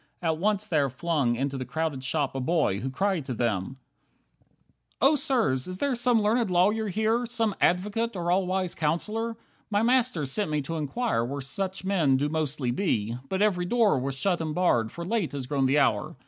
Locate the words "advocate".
7.61-8.15